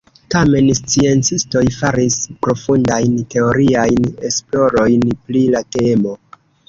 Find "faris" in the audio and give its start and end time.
1.75-2.17